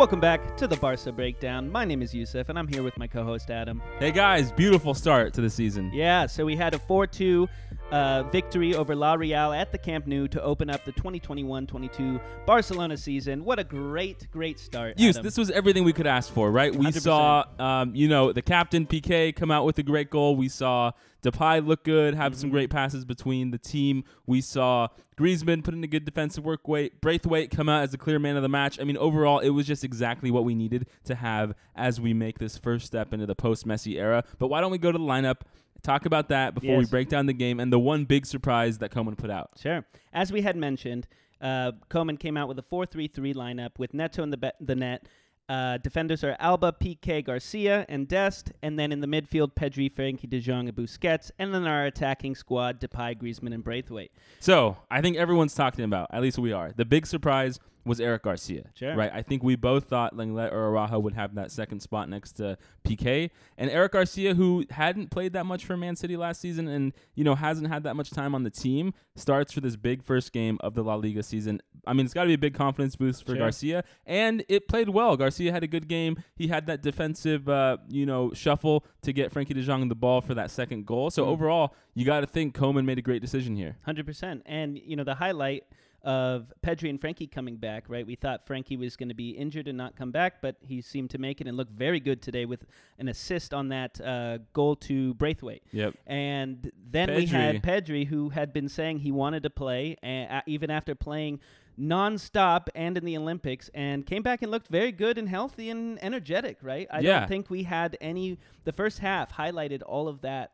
Welcome 0.00 0.18
back 0.18 0.56
to 0.56 0.66
the 0.66 0.76
Barca 0.76 1.12
Breakdown. 1.12 1.70
My 1.70 1.84
name 1.84 2.00
is 2.00 2.14
Yusuf, 2.14 2.48
and 2.48 2.58
I'm 2.58 2.66
here 2.66 2.82
with 2.82 2.96
my 2.96 3.06
co-host 3.06 3.50
Adam. 3.50 3.82
Hey 3.98 4.10
guys, 4.10 4.50
beautiful 4.50 4.94
start 4.94 5.34
to 5.34 5.42
the 5.42 5.50
season. 5.50 5.90
Yeah, 5.92 6.24
so 6.24 6.46
we 6.46 6.56
had 6.56 6.72
a 6.72 6.78
4-2 6.78 7.46
uh, 7.92 8.22
victory 8.24 8.74
over 8.74 8.94
La 8.94 9.14
Real 9.14 9.52
at 9.52 9.72
the 9.72 9.78
Camp 9.78 10.06
Nou 10.06 10.28
to 10.28 10.42
open 10.42 10.70
up 10.70 10.84
the 10.84 10.92
2021-22 10.92 12.20
Barcelona 12.46 12.96
season. 12.96 13.44
What 13.44 13.58
a 13.58 13.64
great, 13.64 14.28
great 14.30 14.58
start. 14.58 14.96
This 14.96 15.36
was 15.36 15.50
everything 15.50 15.84
we 15.84 15.92
could 15.92 16.06
ask 16.06 16.32
for, 16.32 16.50
right? 16.50 16.74
We 16.74 16.86
100%. 16.86 17.00
saw, 17.02 17.44
um, 17.58 17.94
you 17.94 18.08
know, 18.08 18.32
the 18.32 18.42
captain 18.42 18.86
Piqué 18.86 19.34
come 19.34 19.50
out 19.50 19.64
with 19.64 19.78
a 19.78 19.82
great 19.82 20.10
goal. 20.10 20.36
We 20.36 20.48
saw 20.48 20.92
Depay 21.22 21.66
look 21.66 21.84
good, 21.84 22.14
have 22.14 22.34
some 22.34 22.48
Mhm. 22.48 22.52
great 22.52 22.70
passes 22.70 23.04
between 23.04 23.50
the 23.50 23.58
team. 23.58 24.04
We 24.26 24.40
saw 24.40 24.88
Griezmann 25.18 25.62
put 25.62 25.74
in 25.74 25.84
a 25.84 25.86
good 25.86 26.06
defensive 26.06 26.44
work 26.46 26.66
weight. 26.66 27.00
Braithwaite 27.02 27.50
come 27.50 27.68
out 27.68 27.82
as 27.82 27.90
the 27.90 27.98
clear 27.98 28.18
man 28.18 28.36
of 28.36 28.42
the 28.42 28.48
match. 28.48 28.80
I 28.80 28.84
mean, 28.84 28.96
overall, 28.96 29.38
it 29.40 29.50
was 29.50 29.66
just 29.66 29.84
exactly 29.84 30.30
what 30.30 30.44
we 30.44 30.54
needed 30.54 30.86
to 31.04 31.14
have 31.14 31.54
as 31.76 32.00
we 32.00 32.14
make 32.14 32.38
this 32.38 32.56
first 32.56 32.86
step 32.86 33.12
into 33.12 33.26
the 33.26 33.34
post-Messi 33.34 33.96
era. 33.98 34.24
But 34.38 34.48
why 34.48 34.62
don't 34.62 34.70
we 34.70 34.78
go 34.78 34.90
to 34.92 34.96
the 34.98 35.04
lineup? 35.04 35.40
Talk 35.82 36.06
about 36.06 36.28
that 36.28 36.54
before 36.54 36.76
we 36.76 36.84
break 36.86 37.08
down 37.08 37.26
the 37.26 37.32
game 37.32 37.60
and 37.60 37.72
the 37.72 37.78
one 37.78 38.04
big 38.04 38.26
surprise 38.26 38.78
that 38.78 38.90
Koeman 38.90 39.16
put 39.16 39.30
out. 39.30 39.50
Sure. 39.60 39.84
As 40.12 40.32
we 40.32 40.42
had 40.42 40.56
mentioned, 40.56 41.06
uh, 41.40 41.72
Koeman 41.88 42.18
came 42.18 42.36
out 42.36 42.48
with 42.48 42.58
a 42.58 42.62
4-3-3 42.62 43.34
lineup 43.34 43.78
with 43.78 43.94
Neto 43.94 44.22
in 44.22 44.30
the, 44.30 44.36
be- 44.36 44.50
the 44.60 44.76
net. 44.76 45.06
Uh, 45.48 45.78
defenders 45.78 46.22
are 46.22 46.36
Alba, 46.38 46.72
Piqué, 46.80 47.24
Garcia, 47.24 47.84
and 47.88 48.06
Dest. 48.06 48.52
And 48.62 48.78
then 48.78 48.92
in 48.92 49.00
the 49.00 49.08
midfield, 49.08 49.54
Pedri, 49.54 49.92
Frenkie 49.92 50.30
de 50.30 50.38
Jong, 50.38 50.68
and 50.68 50.76
Busquets. 50.76 51.32
And 51.40 51.52
then 51.52 51.66
our 51.66 51.86
attacking 51.86 52.36
squad, 52.36 52.80
Depay, 52.80 53.20
Griezmann, 53.20 53.52
and 53.52 53.64
Braithwaite. 53.64 54.12
So 54.38 54.76
I 54.90 55.00
think 55.00 55.16
everyone's 55.16 55.54
talking 55.54 55.84
about, 55.84 56.08
at 56.12 56.22
least 56.22 56.38
we 56.38 56.52
are. 56.52 56.72
The 56.76 56.84
big 56.84 57.04
surprise 57.04 57.58
was 57.84 58.00
Eric 58.00 58.22
Garcia. 58.24 58.64
Sure. 58.74 58.94
Right. 58.94 59.10
I 59.12 59.22
think 59.22 59.42
we 59.42 59.56
both 59.56 59.84
thought 59.84 60.14
Lenglet 60.16 60.52
or 60.52 60.68
Araujo 60.68 60.98
would 60.98 61.14
have 61.14 61.34
that 61.36 61.50
second 61.50 61.80
spot 61.80 62.08
next 62.08 62.32
to 62.32 62.58
Piqué. 62.84 63.30
And 63.56 63.70
Eric 63.70 63.92
Garcia, 63.92 64.34
who 64.34 64.64
hadn't 64.70 65.10
played 65.10 65.32
that 65.32 65.46
much 65.46 65.64
for 65.64 65.76
Man 65.76 65.96
City 65.96 66.16
last 66.16 66.40
season 66.40 66.68
and, 66.68 66.92
you 67.14 67.24
know, 67.24 67.34
hasn't 67.34 67.68
had 67.68 67.84
that 67.84 67.94
much 67.96 68.10
time 68.10 68.34
on 68.34 68.42
the 68.42 68.50
team, 68.50 68.92
starts 69.16 69.52
for 69.52 69.60
this 69.60 69.76
big 69.76 70.02
first 70.02 70.32
game 70.32 70.58
of 70.60 70.74
the 70.74 70.82
La 70.84 70.94
Liga 70.94 71.22
season. 71.22 71.60
I 71.86 71.92
mean, 71.94 72.04
it's 72.04 72.14
got 72.14 72.22
to 72.24 72.28
be 72.28 72.34
a 72.34 72.38
big 72.38 72.54
confidence 72.54 72.96
boost 72.96 73.24
for 73.24 73.32
Sure. 73.32 73.38
Garcia. 73.38 73.84
And 74.04 74.44
it 74.48 74.68
played 74.68 74.88
well. 74.90 75.16
Garcia 75.16 75.50
had 75.50 75.62
a 75.62 75.66
good 75.66 75.88
game. 75.88 76.22
He 76.36 76.48
had 76.48 76.66
that 76.66 76.82
defensive, 76.82 77.48
uh, 77.48 77.78
you 77.88 78.04
know, 78.04 78.32
shuffle 78.34 78.84
to 79.02 79.12
get 79.12 79.32
Frenkie 79.32 79.54
de 79.54 79.62
Jong 79.62 79.88
the 79.88 79.94
ball 79.94 80.20
for 80.20 80.34
that 80.34 80.50
second 80.50 80.84
goal. 80.86 81.10
So 81.10 81.24
Mm. 81.24 81.28
overall, 81.28 81.74
you 81.94 82.04
got 82.04 82.20
to 82.20 82.26
think 82.26 82.54
Koeman 82.54 82.84
made 82.84 82.98
a 82.98 83.02
great 83.02 83.22
decision 83.22 83.56
here. 83.56 83.76
Hundred 83.84 84.04
percent. 84.06 84.42
And 84.46 84.78
you 84.78 84.96
know 84.96 85.04
the 85.04 85.14
highlight 85.14 85.64
of 86.02 86.52
Pedri 86.62 86.88
and 86.90 87.00
Frenkie 87.00 87.30
coming 87.30 87.56
back, 87.56 87.84
right? 87.88 88.06
We 88.06 88.14
thought 88.14 88.46
Frenkie 88.46 88.78
was 88.78 88.96
going 88.96 89.10
to 89.10 89.14
be 89.14 89.30
injured 89.30 89.68
and 89.68 89.76
not 89.76 89.96
come 89.96 90.10
back, 90.10 90.40
but 90.40 90.56
he 90.60 90.80
seemed 90.80 91.10
to 91.10 91.18
make 91.18 91.40
it 91.40 91.46
and 91.46 91.56
look 91.56 91.68
very 91.70 92.00
good 92.00 92.22
today 92.22 92.46
with 92.46 92.64
an 92.98 93.08
assist 93.08 93.52
on 93.52 93.68
that 93.68 94.00
uh, 94.00 94.38
goal 94.52 94.76
to 94.76 95.14
Braithwaite. 95.14 95.62
Yep. 95.72 95.94
And 96.06 96.72
then 96.90 97.14
we 97.14 97.26
had 97.26 97.62
Pedri. 97.62 97.86
Pedri, 97.86 98.06
who 98.06 98.30
had 98.30 98.52
been 98.52 98.68
saying 98.68 99.00
he 99.00 99.12
wanted 99.12 99.42
to 99.42 99.50
play, 99.50 99.96
uh, 100.02 100.40
even 100.46 100.70
after 100.70 100.94
playing 100.94 101.40
non-stop 101.76 102.68
and 102.74 102.96
in 102.96 103.04
the 103.04 103.16
Olympics, 103.16 103.70
and 103.74 104.04
came 104.06 104.22
back 104.22 104.42
and 104.42 104.50
looked 104.50 104.68
very 104.68 104.92
good 104.92 105.18
and 105.18 105.28
healthy 105.28 105.70
and 105.70 106.02
energetic. 106.02 106.58
Right? 106.62 106.86
I 106.90 107.00
Yeah. 107.00 107.20
don't 107.20 107.28
think 107.28 107.50
we 107.50 107.62
had 107.64 107.96
any. 108.00 108.38
The 108.64 108.72
first 108.72 108.98
half 108.98 109.32
highlighted 109.34 109.82
all 109.86 110.06
of 110.08 110.20
that 110.22 110.52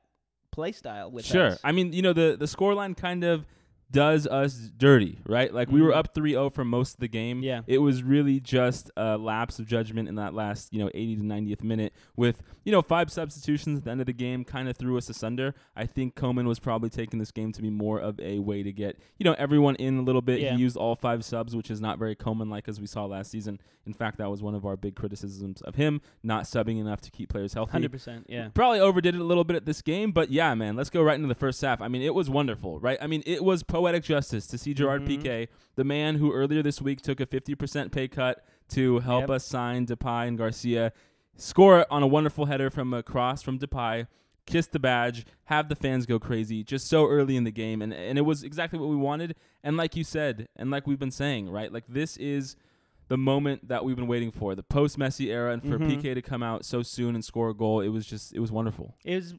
play 0.52 0.72
style 0.72 1.10
with 1.10 1.24
Sure. 1.26 1.46
us. 1.48 1.60
I 1.64 1.72
mean, 1.72 1.92
you 1.92 2.02
know, 2.02 2.12
the 2.12 2.36
the 2.38 2.46
scoreline 2.46 2.96
kind 2.96 3.24
of 3.24 3.44
does 3.90 4.26
us 4.26 4.54
dirty, 4.76 5.18
right? 5.26 5.52
Like 5.54 5.70
we 5.70 5.80
were 5.80 5.92
Mhm. 5.92 5.96
up 5.96 6.14
3-0 6.14 6.50
for 6.50 6.64
most 6.64 6.94
of 6.94 7.00
the 7.00 7.08
game. 7.08 7.42
Yeah. 7.42 7.62
It 7.66 7.78
was 7.78 8.02
really 8.02 8.40
just 8.40 8.90
a 8.96 9.16
lapse 9.16 9.58
of 9.60 9.66
judgment 9.66 10.08
in 10.08 10.16
that 10.16 10.34
last, 10.34 10.72
you 10.72 10.80
know, 10.80 10.90
80 10.92 11.16
to 11.16 11.22
90th 11.24 11.62
minute 11.62 11.92
with, 12.16 12.42
you 12.64 12.72
know, 12.72 12.82
five 12.82 13.12
substitutions 13.12 13.78
at 13.78 13.84
the 13.84 13.90
end 13.92 14.00
of 14.00 14.06
the 14.06 14.12
game 14.12 14.44
kind 14.44 14.68
of 14.68 14.76
threw 14.76 14.98
us 14.98 15.08
asunder. 15.08 15.54
I 15.76 15.86
think 15.86 16.16
Koeman 16.16 16.46
was 16.46 16.58
probably 16.58 16.90
taking 16.90 17.20
this 17.20 17.30
game 17.30 17.52
to 17.52 17.62
be 17.62 17.70
more 17.70 18.00
of 18.00 18.18
a 18.18 18.40
way 18.40 18.62
to 18.64 18.72
get, 18.72 18.98
you 19.18 19.24
know, 19.24 19.34
everyone 19.38 19.76
in 19.76 19.98
a 19.98 20.02
little 20.02 20.22
bit. 20.22 20.40
Yeah. 20.40 20.54
He 20.56 20.62
used 20.62 20.76
all 20.76 20.96
five 20.96 21.24
subs, 21.24 21.54
which 21.54 21.70
is 21.70 21.80
not 21.80 21.98
very 21.98 22.16
Koeman 22.16 22.50
like 22.50 22.68
as 22.68 22.80
we 22.80 22.86
saw 22.86 23.04
last 23.04 23.30
season. 23.30 23.60
In 23.86 23.92
fact, 23.92 24.18
that 24.18 24.28
was 24.28 24.42
one 24.42 24.56
of 24.56 24.66
our 24.66 24.76
big 24.76 24.96
criticisms 24.96 25.62
of 25.62 25.76
him, 25.76 26.00
not 26.24 26.42
subbing 26.42 26.80
enough 26.80 27.00
to 27.02 27.10
keep 27.12 27.28
players 27.28 27.54
healthy. 27.54 27.70
Hundred 27.70 27.92
percent. 27.92 28.26
Yeah. 28.28 28.48
Probably 28.52 28.80
overdid 28.80 29.14
it 29.14 29.20
a 29.20 29.24
little 29.24 29.44
bit 29.44 29.54
at 29.54 29.64
this 29.64 29.80
game, 29.80 30.10
but 30.10 30.32
yeah, 30.32 30.52
man, 30.56 30.74
let's 30.74 30.90
go 30.90 31.02
right 31.04 31.14
into 31.14 31.28
the 31.28 31.36
first 31.36 31.60
half. 31.62 31.80
I 31.80 31.86
mean, 31.86 32.02
it 32.02 32.12
was 32.12 32.28
wonderful, 32.28 32.80
right? 32.80 32.98
I 33.00 33.06
mean, 33.06 33.22
it 33.26 33.44
was 33.44 33.62
poetic 33.76 34.02
justice 34.04 34.46
to 34.48 34.58
see 34.58 34.72
Gerard 34.74 35.02
Mhm. 35.02 35.22
Piqué, 35.22 35.48
the 35.76 35.84
man 35.84 36.16
who 36.16 36.32
earlier 36.32 36.62
this 36.62 36.80
week 36.80 37.00
took 37.02 37.20
a 37.20 37.26
50% 37.26 37.92
pay 37.92 38.08
cut 38.08 38.44
to 38.70 39.00
help 39.00 39.22
Yep. 39.22 39.30
us 39.30 39.44
sign 39.46 39.86
Depay 39.86 40.28
and 40.28 40.38
Garcia, 40.38 40.92
score 41.36 41.86
on 41.90 42.02
a 42.02 42.06
wonderful 42.06 42.46
header 42.46 42.70
from 42.70 42.94
a 42.94 43.02
cross 43.02 43.42
from 43.42 43.58
Depay, 43.58 44.06
kiss 44.46 44.66
the 44.68 44.78
badge, 44.78 45.24
have 45.46 45.68
the 45.68 45.74
fans 45.76 46.06
go 46.06 46.18
crazy 46.18 46.62
just 46.64 46.86
so 46.86 47.06
early 47.06 47.36
in 47.36 47.44
the 47.44 47.50
game. 47.50 47.82
And, 47.82 47.92
and 47.92 48.16
it 48.16 48.22
was 48.22 48.42
exactly 48.44 48.78
what 48.78 48.88
we 48.88 48.96
wanted. 48.96 49.34
And 49.62 49.76
like 49.76 49.96
you 49.96 50.04
said, 50.04 50.48
and 50.56 50.70
like 50.70 50.86
we've 50.86 50.98
been 50.98 51.10
saying, 51.10 51.50
right? 51.50 51.72
Like 51.72 51.84
this 51.88 52.16
is 52.16 52.56
the 53.08 53.16
moment 53.18 53.68
that 53.68 53.84
we've 53.84 53.94
been 53.96 54.06
waiting 54.08 54.30
for, 54.32 54.54
the 54.54 54.62
post 54.64 54.98
Messi 54.98 55.26
era, 55.26 55.52
and 55.52 55.62
for 55.62 55.78
Mhm. 55.78 55.90
Piqué 56.00 56.14
to 56.14 56.22
come 56.22 56.42
out 56.42 56.64
so 56.64 56.82
soon 56.82 57.14
and 57.14 57.24
score 57.24 57.50
a 57.50 57.54
goal, 57.54 57.80
it 57.80 57.88
was 57.88 58.06
just 58.06 58.32
it 58.34 58.40
was 58.40 58.50
wonderful. 58.50 58.94
It 59.04 59.14
was 59.16 59.34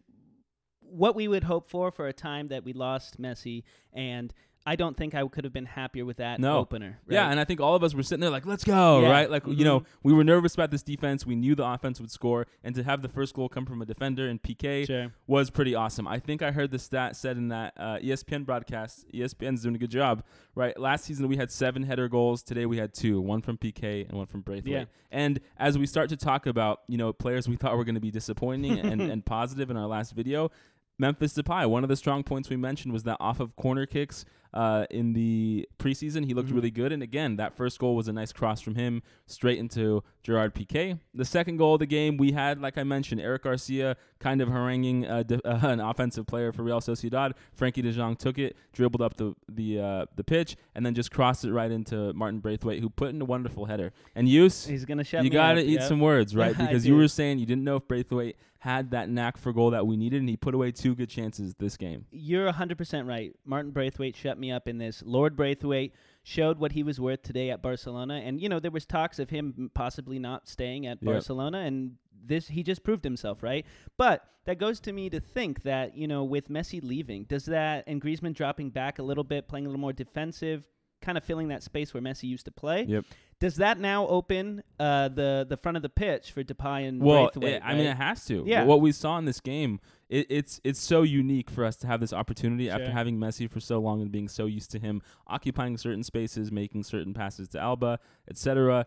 what 0.89 1.15
we 1.15 1.27
would 1.27 1.43
hope 1.43 1.69
for 1.69 1.91
for 1.91 2.07
a 2.07 2.13
time 2.13 2.47
that 2.49 2.63
we 2.63 2.73
lost 2.73 3.21
Messi, 3.21 3.63
and 3.93 4.33
I 4.65 4.75
don't 4.75 4.97
think 4.97 5.15
I 5.15 5.25
could 5.25 5.45
have 5.45 5.53
been 5.53 5.65
happier 5.65 6.03
with 6.03 6.17
that 6.17 6.41
No. 6.41 6.57
opener. 6.57 6.99
Yeah, 7.07 7.29
and 7.31 7.39
I 7.39 7.45
think 7.45 7.61
all 7.61 7.75
of 7.75 7.85
us 7.85 7.93
were 7.93 8.03
sitting 8.03 8.19
there 8.19 8.29
like, 8.29 8.45
let's 8.45 8.65
go, 8.65 8.99
Yeah. 8.99 9.11
right? 9.11 9.31
Like, 9.31 9.47
you 9.47 9.63
know, 9.63 9.83
we 10.03 10.11
were 10.11 10.25
nervous 10.25 10.55
about 10.55 10.71
this 10.71 10.83
defense. 10.83 11.25
We 11.25 11.37
knew 11.37 11.55
the 11.55 11.65
offense 11.65 12.01
would 12.01 12.11
score, 12.11 12.47
and 12.65 12.75
to 12.75 12.83
have 12.83 13.01
the 13.01 13.07
first 13.07 13.33
goal 13.33 13.47
come 13.47 13.65
from 13.65 13.81
a 13.81 13.85
defender 13.85 14.27
and 14.27 14.43
Piqué 14.43 14.85
sure. 14.85 15.13
was 15.25 15.49
pretty 15.51 15.73
awesome. 15.73 16.05
I 16.05 16.19
think 16.19 16.41
I 16.41 16.51
heard 16.51 16.71
the 16.71 16.79
stat 16.79 17.15
said 17.15 17.37
in 17.37 17.47
that 17.47 17.75
uh, 17.77 17.99
ESPN 17.99 18.45
broadcast. 18.45 19.05
ESPN's 19.13 19.61
doing 19.61 19.75
a 19.75 19.77
good 19.77 19.89
job, 19.89 20.21
right? 20.53 20.77
Last 20.77 21.05
season 21.05 21.29
we 21.29 21.37
had 21.37 21.49
seven 21.49 21.83
header 21.83 22.09
goals. 22.09 22.43
Today 22.43 22.65
we 22.65 22.75
had 22.75 22.93
two, 22.93 23.21
one 23.21 23.41
from 23.41 23.57
Piqué 23.57 24.05
and 24.09 24.17
one 24.17 24.27
from 24.27 24.41
Braithwaite. 24.41 24.73
Yeah. 24.73 24.85
And 25.11 25.39
as 25.55 25.77
we 25.77 25.85
start 25.85 26.09
to 26.09 26.17
talk 26.17 26.45
about, 26.45 26.81
you 26.89 26.97
know, 26.97 27.13
players 27.13 27.47
we 27.47 27.55
thought 27.55 27.77
were 27.77 27.85
going 27.85 27.95
to 27.95 28.01
be 28.01 28.11
disappointing 28.11 28.77
and, 28.79 29.01
and 29.01 29.25
positive 29.25 29.69
in 29.71 29.77
our 29.77 29.87
last 29.87 30.11
video, 30.11 30.51
Memphis 30.99 31.33
Depay. 31.33 31.69
One 31.69 31.83
of 31.83 31.89
the 31.89 31.95
strong 31.95 32.23
points 32.23 32.49
we 32.49 32.57
mentioned 32.57 32.93
was 32.93 33.03
that 33.03 33.17
off 33.19 33.39
of 33.39 33.55
corner 33.55 33.85
kicks 33.85 34.25
uh, 34.53 34.85
in 34.89 35.13
the 35.13 35.67
preseason, 35.79 36.25
he 36.25 36.33
looked 36.33 36.49
Mhm. 36.49 36.55
really 36.55 36.71
good. 36.71 36.91
And 36.91 37.03
again, 37.03 37.35
that 37.37 37.55
first 37.55 37.79
goal 37.79 37.95
was 37.95 38.07
a 38.07 38.13
nice 38.13 38.31
cross 38.31 38.61
from 38.61 38.75
him 38.75 39.01
straight 39.25 39.57
into 39.59 40.03
Gerard 40.23 40.53
Piqué. 40.55 40.99
The 41.13 41.25
second 41.25 41.57
goal 41.57 41.75
of 41.75 41.79
the 41.79 41.85
game, 41.85 42.17
we 42.17 42.31
had, 42.31 42.59
like 42.61 42.77
I 42.77 42.83
mentioned, 42.83 43.21
Eric 43.21 43.43
Garcia 43.43 43.95
kind 44.19 44.41
of 44.41 44.49
haranguing 44.49 45.05
uh, 45.05 45.23
de- 45.23 45.47
uh, 45.47 45.59
an 45.71 45.79
offensive 45.79 46.25
player 46.27 46.51
for 46.51 46.63
Real 46.63 46.79
Sociedad. 46.81 47.33
Frenkie 47.57 47.83
de 47.83 47.91
Jong 47.91 48.15
took 48.15 48.37
it, 48.39 48.55
dribbled 48.73 49.01
up 49.01 49.15
the 49.17 49.33
the 49.49 49.79
uh, 49.79 50.05
the 50.15 50.23
pitch, 50.23 50.55
and 50.75 50.85
then 50.85 50.93
just 50.95 51.11
crossed 51.11 51.45
it 51.45 51.53
right 51.53 51.71
into 51.71 52.13
Martin 52.13 52.39
Braithwaite, 52.39 52.81
who 52.81 52.89
put 52.89 53.09
in 53.09 53.21
a 53.21 53.25
wonderful 53.25 53.65
header. 53.65 53.91
And 54.15 54.27
Use, 54.27 54.65
He's 54.65 54.85
gonna 54.85 55.03
shut 55.03 55.23
you 55.23 55.29
got 55.29 55.53
to 55.53 55.61
up, 55.61 55.65
eat 55.67 55.79
yep. 55.79 55.83
some 55.87 55.99
words, 55.99 56.35
right? 56.35 56.55
Because 56.67 56.85
you 56.87 56.95
were 56.95 57.07
saying 57.07 57.39
you 57.39 57.45
didn't 57.45 57.63
know 57.63 57.77
if 57.77 57.87
Braithwaite 57.87 58.35
had 58.59 58.89
that 58.91 59.07
knack 59.07 59.37
for 59.37 59.53
goal 59.53 59.69
that 59.69 59.85
we 59.85 59.95
needed, 59.95 60.19
and 60.19 60.27
he 60.27 60.35
put 60.35 60.53
away 60.55 60.71
two 60.71 60.95
good 60.95 61.07
chances 61.09 61.53
this 61.59 61.77
game. 61.77 62.05
You're 62.11 62.51
100% 62.51 63.07
right. 63.07 63.33
Martin 63.45 63.71
Braithwaite 63.71 64.15
shut 64.15 64.36
me 64.39 64.51
up 64.51 64.67
in 64.67 64.77
this. 64.77 65.03
Lord 65.05 65.35
Braithwaite 65.35 65.93
showed 66.23 66.59
what 66.59 66.73
he 66.73 66.83
was 66.83 66.99
worth 66.99 67.23
today 67.23 67.49
at 67.49 67.61
Barcelona. 67.61 68.21
And, 68.23 68.41
you 68.41 68.49
know, 68.49 68.59
there 68.59 68.71
was 68.71 68.85
talks 68.85 69.19
of 69.19 69.29
him 69.29 69.71
possibly 69.73 70.19
not 70.19 70.47
staying 70.47 70.85
at 70.85 70.97
Yep. 71.01 71.11
Barcelona. 71.13 71.59
And 71.59 71.93
this, 72.25 72.47
he 72.47 72.63
just 72.63 72.83
proved 72.83 73.03
himself, 73.03 73.41
right? 73.43 73.65
But 73.97 74.25
that 74.45 74.59
goes 74.59 74.79
to 74.81 74.93
me 74.93 75.09
to 75.09 75.19
think 75.19 75.63
that, 75.63 75.95
you 75.97 76.07
know, 76.07 76.23
with 76.23 76.49
Messi 76.49 76.83
leaving, 76.83 77.23
does 77.25 77.45
that, 77.45 77.83
and 77.87 78.01
Griezmann 78.01 78.33
dropping 78.33 78.69
back 78.69 78.99
a 78.99 79.03
little 79.03 79.23
bit, 79.23 79.47
playing 79.47 79.65
a 79.65 79.69
little 79.69 79.79
more 79.79 79.93
defensive, 79.93 80.67
kind 81.07 81.17
of 81.17 81.23
filling 81.23 81.47
that 81.47 81.63
space 81.63 81.93
where 81.93 82.03
Messi 82.03 82.23
used 82.23 82.45
to 82.45 82.51
play. 82.51 82.83
Yep. 82.87 83.05
Does 83.39 83.55
that 83.57 83.79
now 83.79 84.07
open 84.07 84.63
uh, 84.79 85.07
the 85.09 85.45
the 85.47 85.57
front 85.57 85.77
of 85.77 85.81
the 85.83 85.89
pitch 85.89 86.31
for 86.31 86.43
Depay 86.43 86.87
and 86.87 87.01
Well, 87.01 87.25
Braithwaite? 87.31 87.53
it- 87.53 87.61
I 87.65 87.73
mean, 87.75 87.85
it 87.87 87.97
has 87.97 88.25
to. 88.25 88.43
Yeah. 88.45 88.63
What 88.65 88.81
we 88.81 88.91
saw 88.91 89.17
in 89.19 89.25
this 89.25 89.39
game, 89.39 89.79
it, 90.09 90.25
it's 90.29 90.59
it's 90.63 90.79
so 90.79 91.03
unique 91.03 91.49
for 91.49 91.63
us 91.63 91.75
to 91.77 91.87
have 91.87 91.99
this 91.99 92.13
opportunity 92.13 92.69
after 92.69 92.91
having 92.91 93.17
Messi 93.17 93.49
for 93.49 93.59
so 93.59 93.79
long 93.79 94.01
and 94.01 94.11
being 94.11 94.27
so 94.27 94.45
used 94.45 94.71
to 94.71 94.79
him 94.79 95.01
occupying 95.27 95.77
certain 95.77 96.03
spaces, 96.03 96.51
making 96.51 96.83
certain 96.83 97.13
passes 97.13 97.47
to 97.49 97.59
Alba, 97.59 97.99
etc. 98.29 98.85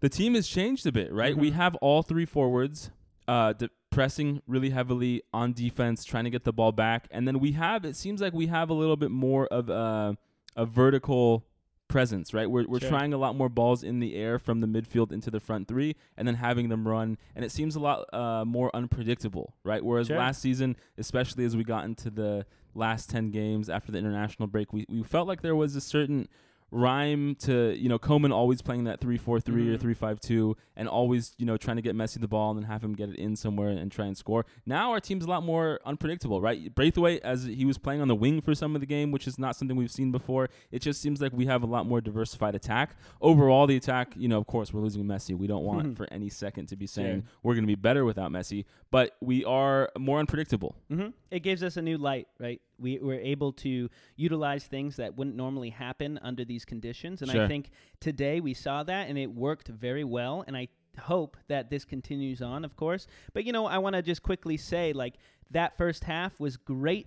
The 0.00 0.08
team 0.08 0.34
has 0.34 0.46
changed 0.48 0.86
a 0.86 0.92
bit, 0.92 1.12
right? 1.12 1.36
We 1.36 1.50
Mhm. 1.50 1.54
have 1.54 1.74
all 1.76 2.02
three 2.02 2.24
forwards. 2.26 2.90
Uh, 3.28 3.52
de- 3.52 3.70
pressing 3.90 4.40
really 4.46 4.70
heavily 4.70 5.22
on 5.32 5.52
defense, 5.52 6.04
trying 6.04 6.24
to 6.24 6.30
get 6.30 6.42
the 6.44 6.52
ball 6.52 6.72
back, 6.72 7.06
and 7.12 7.26
then 7.28 7.38
we 7.38 7.52
have. 7.52 7.84
It 7.84 7.94
seems 7.96 8.20
like 8.20 8.32
we 8.32 8.46
have 8.48 8.70
a 8.70 8.74
little 8.74 8.96
bit 8.96 9.10
more 9.10 9.46
of 9.48 9.68
a, 9.68 10.16
a 10.56 10.66
vertical 10.66 11.46
presence, 11.88 12.32
right? 12.32 12.48
We're, 12.48 12.66
we're 12.68 12.78
Sure. 12.80 12.88
trying 12.88 13.12
a 13.12 13.18
lot 13.18 13.34
more 13.34 13.48
balls 13.48 13.82
in 13.82 13.98
the 13.98 14.14
air 14.14 14.38
from 14.38 14.60
the 14.60 14.66
midfield 14.68 15.10
into 15.12 15.30
the 15.30 15.40
front 15.40 15.66
three 15.66 15.96
and 16.16 16.26
then 16.28 16.36
having 16.36 16.68
them 16.68 16.86
run. 16.86 17.18
And 17.34 17.44
it 17.44 17.50
seems 17.50 17.74
a 17.74 17.80
lot 17.80 18.04
uh, 18.14 18.44
more 18.44 18.70
unpredictable, 18.74 19.54
right? 19.64 19.84
Whereas 19.84 20.06
Sure. 20.06 20.16
last 20.18 20.40
season, 20.40 20.76
especially 20.98 21.44
as 21.44 21.56
we 21.56 21.64
got 21.64 21.84
into 21.84 22.08
the 22.10 22.46
last 22.74 23.10
10 23.10 23.30
games 23.32 23.68
after 23.68 23.90
the 23.90 23.98
international 23.98 24.46
break, 24.46 24.72
we, 24.72 24.86
we 24.88 25.02
felt 25.02 25.26
like 25.26 25.42
there 25.42 25.56
was 25.56 25.74
a 25.74 25.80
certain 25.80 26.28
rhyme 26.70 27.34
to 27.34 27.74
you 27.76 27.88
know 27.88 27.98
Koeman 27.98 28.32
always 28.32 28.62
playing 28.62 28.84
that 28.84 29.00
three 29.00 29.16
four 29.18 29.40
three 29.40 29.68
or 29.70 29.76
Mhm. 29.76 29.80
three 29.80 29.94
five 29.94 30.20
two 30.20 30.56
and 30.76 30.88
always 30.88 31.34
you 31.38 31.44
know 31.46 31.56
trying 31.56 31.76
to 31.76 31.82
get 31.82 31.96
Messi 31.96 32.20
the 32.20 32.28
ball 32.28 32.50
and 32.52 32.60
then 32.62 32.66
have 32.70 32.82
him 32.84 32.94
get 32.94 33.08
it 33.08 33.16
in 33.16 33.34
somewhere 33.36 33.68
and 33.70 33.90
try 33.90 34.06
and 34.06 34.16
score. 34.16 34.46
Now 34.66 34.92
our 34.92 35.00
team's 35.00 35.24
a 35.24 35.28
lot 35.28 35.42
more 35.44 35.80
unpredictable, 35.84 36.40
right? 36.40 36.72
Braithwaite 36.74 37.22
as 37.22 37.44
he 37.44 37.64
was 37.64 37.76
playing 37.78 38.00
on 38.00 38.08
the 38.08 38.14
wing 38.14 38.40
for 38.40 38.54
some 38.54 38.74
of 38.74 38.80
the 38.80 38.86
game, 38.86 39.10
which 39.10 39.26
is 39.26 39.38
not 39.38 39.56
something 39.56 39.76
we've 39.76 39.90
seen 39.90 40.12
before. 40.12 40.48
It 40.70 40.80
just 40.80 41.00
seems 41.02 41.20
like 41.20 41.32
we 41.32 41.46
have 41.46 41.62
a 41.62 41.66
lot 41.66 41.86
more 41.86 42.00
diversified 42.00 42.54
attack. 42.54 42.96
Overall, 43.20 43.66
the 43.66 43.76
attack, 43.76 44.14
you 44.16 44.28
know, 44.28 44.38
of 44.38 44.46
course, 44.46 44.72
we're 44.72 44.80
losing 44.82 45.04
Messi. 45.04 45.36
We 45.36 45.46
don't 45.46 45.64
want 45.64 45.96
for 45.96 46.06
any 46.12 46.28
second 46.28 46.66
to 46.68 46.76
be 46.76 46.86
saying 46.86 47.22
Sure. 47.22 47.30
we're 47.42 47.54
going 47.54 47.64
to 47.64 47.66
be 47.68 47.74
better 47.74 48.04
without 48.04 48.30
Messi, 48.30 48.64
but 48.90 49.16
we 49.20 49.44
are 49.44 49.90
more 49.98 50.18
unpredictable. 50.20 50.76
hmm 50.88 51.08
It 51.30 51.40
gives 51.40 51.62
us 51.62 51.76
a 51.76 51.82
new 51.82 51.96
light, 51.98 52.28
right? 52.38 52.60
We 52.78 52.98
we're 52.98 53.20
able 53.20 53.52
to 53.52 53.88
utilize 54.16 54.64
things 54.64 54.96
that 54.96 55.16
wouldn't 55.16 55.36
normally 55.36 55.70
happen 55.70 56.18
under 56.22 56.44
these 56.44 56.59
conditions, 56.64 57.22
and 57.22 57.30
I 57.30 57.46
think 57.48 57.70
today 58.00 58.40
we 58.40 58.54
saw 58.54 58.82
that, 58.84 59.08
and 59.08 59.16
it 59.18 59.30
worked 59.32 59.68
very 59.68 60.04
well. 60.04 60.44
And 60.46 60.56
I 60.56 60.68
hope 60.98 61.36
that 61.48 61.70
this 61.70 61.84
continues 61.84 62.42
on, 62.42 62.64
of 62.64 62.76
course. 62.76 63.06
But 63.32 63.44
you 63.44 63.52
know, 63.52 63.66
I 63.66 63.78
want 63.78 63.94
to 63.96 64.02
just 64.02 64.22
quickly 64.22 64.56
say, 64.56 64.92
like 64.92 65.14
that 65.50 65.76
first 65.76 66.04
half 66.04 66.38
was 66.40 66.56
great. 66.56 67.06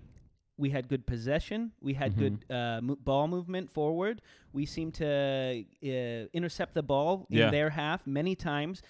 We 0.58 0.70
had 0.70 0.88
good 0.88 1.06
possession. 1.08 1.72
We 1.82 1.94
had 1.96 2.16
good 2.18 2.46
uh, 2.50 2.80
mo- 2.82 2.98
ball 3.04 3.28
movement 3.28 3.72
forward. 3.72 4.22
We 4.54 4.66
seemed 4.68 4.94
to 4.96 5.64
uh, 5.84 6.28
intercept 6.32 6.74
the 6.76 6.84
ball 6.84 7.26
in 7.30 7.38
Yeah. 7.40 7.50
their 7.50 7.70
half 7.72 8.06
many 8.06 8.36
times, 8.36 8.82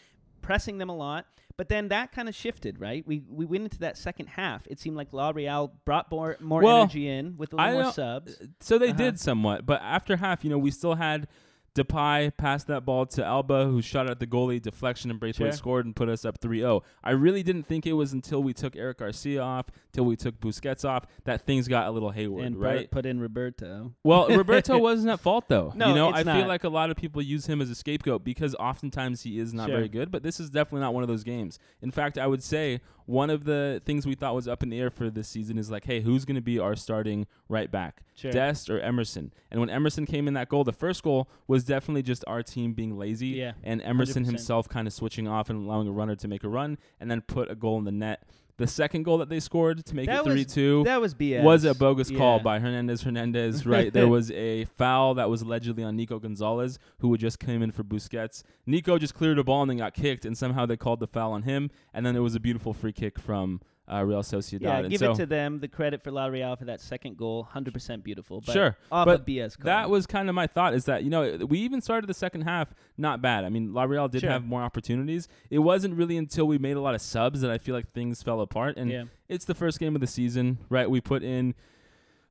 pressing 0.42 0.78
them 0.78 0.90
a 0.90 0.96
lot. 0.96 1.26
But 1.56 1.70
then 1.70 1.90
that 1.90 2.12
kind 2.12 2.28
of 2.28 2.34
shifted, 2.36 2.80
right? 2.80 3.06
We 3.08 3.22
we 3.30 3.46
went 3.46 3.64
into 3.64 3.80
that 3.80 3.98
second 3.98 4.28
half. 4.28 4.66
It 4.68 4.80
seemed 4.80 4.98
like 4.98 5.14
La 5.14 5.30
Real 5.30 5.74
brought 5.86 6.10
more 6.10 6.36
more 6.40 6.62
Well, 6.64 6.82
energy 6.82 7.08
in 7.08 7.38
with 7.38 7.54
a 7.54 7.58
I 7.58 7.68
little 7.68 7.84
more 7.84 7.92
subs. 7.94 8.42
So 8.60 8.78
they 8.80 8.90
Uh-huh. 8.90 8.98
did 8.98 9.20
somewhat, 9.20 9.66
but 9.66 9.80
after 9.82 10.18
half, 10.18 10.44
you 10.44 10.50
know, 10.50 10.58
we 10.58 10.72
still 10.72 10.96
had 10.96 11.28
Depay 11.76 12.36
passed 12.38 12.68
that 12.68 12.86
ball 12.86 13.06
to 13.08 13.26
Alba, 13.26 13.66
who 13.66 13.82
shot 13.82 14.08
at 14.10 14.20
the 14.20 14.28
goalie, 14.28 14.62
deflection, 14.62 15.10
and 15.10 15.20
Braithwaite 15.20 15.56
scored 15.56 15.86
and 15.86 15.96
put 15.96 16.08
us 16.08 16.24
up 16.24 16.40
3-0. 16.40 16.82
I 17.04 17.12
really 17.12 17.42
didn't 17.42 17.64
think 17.64 17.88
it 17.88 17.94
was 17.94 18.14
until 18.14 18.44
we 18.44 18.54
took 18.54 18.76
Eric 18.76 19.00
Garcia 19.00 19.42
off, 19.42 19.66
till 19.92 20.06
we 20.06 20.16
took 20.16 20.40
Busquets 20.40 20.88
off, 20.88 21.06
that 21.24 21.46
things 21.48 21.68
got 21.68 21.88
a 21.88 21.92
little 21.92 22.12
hayward, 22.12 22.46
And 22.46 22.56
right? 22.60 22.90
Put 22.92 23.06
in 23.08 23.20
Roberto. 23.20 23.94
Well, 24.04 24.28
Roberto 24.38 24.78
wasn't 24.78 25.10
at 25.10 25.20
fault 25.20 25.46
though. 25.48 25.74
No, 25.76 25.90
you 25.90 25.96
know, 25.96 26.12
I 26.12 26.22
not. 26.24 26.38
feel 26.38 26.48
like 26.48 26.64
a 26.64 26.70
lot 26.70 26.92
of 26.92 26.98
people 26.98 27.22
use 27.22 27.48
him 27.48 27.60
as 27.62 27.70
a 27.72 27.76
scapegoat 27.76 28.24
because 28.24 28.54
oftentimes 28.56 29.24
he 29.24 29.40
is 29.40 29.54
not 29.54 29.68
Sure. 29.68 29.78
very 29.78 29.90
good. 29.90 30.12
But 30.12 30.22
this 30.24 30.40
is 30.40 30.50
definitely 30.52 30.82
not 30.82 30.94
one 30.94 31.04
of 31.04 31.10
those 31.10 31.24
games. 31.24 31.58
In 31.82 31.90
fact, 31.90 32.18
I 32.20 32.28
would 32.28 32.44
say 32.44 32.82
one 33.06 33.30
of 33.30 33.44
the 33.46 33.82
things 33.86 34.06
we 34.06 34.16
thought 34.16 34.36
was 34.36 34.48
up 34.48 34.62
in 34.64 34.70
the 34.70 34.80
air 34.80 34.90
for 34.90 35.10
this 35.10 35.28
season 35.28 35.58
is 35.58 35.70
like, 35.72 35.86
hey, 35.86 36.02
who's 36.02 36.24
going 36.24 36.36
to 36.36 36.42
be 36.42 36.60
our 36.60 36.76
starting 36.76 37.26
right 37.50 37.70
back, 37.72 38.02
Sure. 38.16 38.32
Dest 38.32 38.70
or 38.70 38.80
Emerson? 38.80 39.34
And 39.52 39.60
when 39.60 39.70
Emerson 39.70 40.06
came 40.06 40.28
in 40.28 40.34
that 40.36 40.50
goal, 40.50 40.64
the 40.64 40.72
first 40.74 41.02
goal 41.04 41.30
was 41.48 41.64
definitely 41.64 42.04
just 42.04 42.24
our 42.28 42.44
team 42.44 42.74
being 42.74 42.98
lazy 42.98 43.28
Yeah, 43.30 43.54
and 43.64 43.82
Emerson 43.82 44.24
100%. 44.24 44.26
himself 44.28 44.70
kind 44.70 44.88
of 44.88 44.94
switching 44.94 45.28
off 45.28 45.50
and 45.50 45.66
allowing 45.66 45.88
a 45.88 45.92
runner 45.92 46.16
to 46.16 46.28
make 46.28 46.44
a 46.44 46.50
run 46.50 46.78
and 47.00 47.10
then 47.10 47.22
put 47.22 47.50
a 47.50 47.56
goal 47.56 47.78
in 47.80 47.86
the 47.86 47.92
net. 47.92 48.24
The 48.58 48.68
second 48.68 49.02
goal 49.02 49.18
that 49.18 49.30
they 49.30 49.40
scored 49.40 49.84
to 49.84 49.96
make 49.96 50.06
That 50.06 50.20
it 50.28 50.30
three 50.32 50.46
two 50.46 50.84
That 50.84 51.02
was 51.02 51.16
BS. 51.16 51.42
was 51.42 51.64
a 51.64 51.74
bogus 51.74 52.12
call 52.12 52.40
by 52.40 52.60
Hernandez 52.60 53.02
Hernandez, 53.02 53.66
right? 53.66 53.92
there 53.92 54.08
was 54.08 54.30
a 54.30 54.66
foul 54.66 55.16
that 55.16 55.28
was 55.28 55.42
allegedly 55.42 55.84
on 55.84 55.96
Nico 55.96 56.20
Gonzalez, 56.20 56.78
who 57.00 57.12
had 57.12 57.20
just 57.20 57.40
came 57.40 57.64
in 57.64 57.72
for 57.72 57.84
Busquets. 57.84 58.44
Nico 58.68 59.00
just 59.00 59.16
cleared 59.16 59.40
a 59.40 59.44
ball 59.44 59.64
and 59.64 59.72
then 59.72 59.78
got 59.80 59.96
kicked, 59.96 60.24
and 60.24 60.38
somehow 60.38 60.68
they 60.68 60.78
called 60.78 61.00
the 61.00 61.08
foul 61.08 61.32
on 61.32 61.42
him. 61.42 61.72
And 61.96 62.06
then 62.06 62.16
it 62.16 62.20
was 62.20 62.36
a 62.36 62.40
beautiful 62.40 62.74
free 62.76 62.94
kick 62.94 63.18
from 63.18 63.60
uh, 63.92 64.04
Real 64.04 64.22
Sociedad. 64.22 64.62
Yeah, 64.62 64.78
and 64.78 64.90
give 64.90 65.00
so 65.00 65.12
it 65.12 65.16
to 65.16 65.26
them. 65.26 65.60
The 65.60 65.68
credit 65.68 66.02
for 66.02 66.12
La 66.12 66.28
Real 66.28 66.56
for 66.56 66.66
that 66.66 66.80
second 66.80 67.18
goal, 67.18 67.44
hundred 67.44 67.74
percent 67.74 68.04
beautiful. 68.04 68.42
But 68.42 68.54
Sure, 68.54 68.78
off 68.92 69.06
but 69.06 69.26
BS 69.26 69.58
call. 69.58 69.66
that 69.66 69.90
was 69.90 70.06
kind 70.08 70.30
of 70.30 70.36
my 70.36 70.48
thought 70.48 70.74
is 70.74 70.86
that, 70.86 71.04
you 71.04 71.10
know, 71.10 71.38
we 71.50 71.60
even 71.60 71.82
started 71.82 72.08
the 72.08 72.14
second 72.14 72.42
half 72.42 72.74
not 72.98 73.22
bad. 73.22 73.44
I 73.44 73.50
mean, 73.50 73.74
La 73.74 73.84
Real 73.84 74.08
did 74.08 74.22
Sure. 74.22 74.30
have 74.30 74.46
more 74.46 74.62
opportunities. 74.62 75.28
It 75.50 75.60
wasn't 75.60 75.96
really 75.96 76.18
until 76.18 76.46
we 76.46 76.58
made 76.58 76.78
a 76.78 76.82
lot 76.82 76.96
of 76.96 77.02
subs 77.02 77.42
that 77.42 77.52
I 77.52 77.58
feel 77.58 77.76
like 77.76 77.92
things 77.92 78.24
fell 78.24 78.40
apart. 78.42 78.78
And 78.78 78.90
yeah. 78.90 79.04
it's 79.28 79.46
the 79.46 79.56
first 79.56 79.80
game 79.80 79.96
of 79.96 80.02
the 80.02 80.08
season, 80.08 80.60
right? 80.70 80.90
We 80.90 81.02
put 81.02 81.22
in 81.24 81.54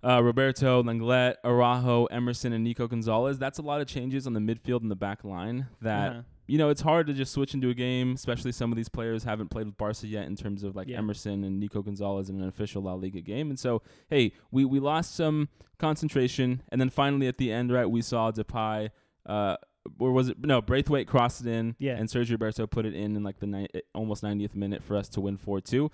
uh, 0.05 0.23
Roberto, 0.23 0.83
Lenglet, 0.83 1.37
Araujo, 1.45 2.07
Emerson, 2.07 2.53
and 2.53 2.65
Nico 2.65 2.89
Gonzalez. 2.89 3.39
That's 3.39 3.59
a 3.59 3.63
lot 3.63 3.81
of 3.81 3.87
changes 3.87 4.27
on 4.27 4.33
the 4.33 4.41
midfield 4.41 4.81
and 4.81 4.91
the 4.91 4.97
back 4.97 5.23
line. 5.23 5.67
That 5.81 6.11
Uh-huh. 6.11 6.23
You 6.53 6.59
know, 6.59 6.69
it's 6.69 6.83
hard 6.83 7.07
to 7.07 7.15
just 7.15 7.33
switch 7.33 7.55
into 7.55 7.71
a 7.71 7.75
game, 7.75 8.13
especially 8.13 8.53
some 8.53 8.71
of 8.71 8.77
these 8.77 8.91
players 8.91 9.25
haven't 9.25 9.49
played 9.49 9.65
with 9.65 9.79
Barca 9.79 10.07
yet 10.07 10.27
in 10.27 10.37
terms 10.37 10.63
of 10.65 10.77
like 10.77 10.87
Yeah. 10.89 10.99
Emerson 10.99 11.45
and 11.45 11.59
Nico 11.59 11.81
Gonzalez 11.81 12.29
in 12.29 12.39
an 12.43 12.47
official 12.47 12.83
La 12.83 12.93
Liga 12.93 13.23
game. 13.23 13.49
And 13.49 13.59
so, 13.59 13.81
hey, 14.11 14.33
we 14.51 14.67
we 14.67 14.79
lost 14.79 15.15
some 15.15 15.49
concentration, 15.79 16.63
and 16.71 16.79
then 16.79 16.91
finally 16.91 17.27
at 17.27 17.39
the 17.39 17.51
end, 17.51 17.73
right, 17.73 17.87
we 17.87 18.03
saw 18.03 18.31
Depay. 18.31 18.91
Uh, 19.25 19.57
or 19.99 20.13
was 20.13 20.29
it 20.29 20.37
no 20.45 20.61
Braithwaite 20.61 21.09
crossed 21.09 21.41
it 21.41 21.47
in, 21.49 21.75
Yeah. 21.79 21.97
and 21.97 22.07
Sergio 22.09 22.33
Roberto 22.33 22.67
put 22.67 22.85
it 22.87 22.95
in 22.95 23.17
in 23.17 23.23
like 23.23 23.39
the 23.41 23.47
ni- 23.47 23.69
eh, 23.75 23.81
almost 23.95 24.23
90th 24.23 24.55
minute 24.55 24.83
for 24.83 24.95
us 24.97 25.09
to 25.11 25.21
win 25.23 25.37
four 25.39 25.61
two. 25.61 25.91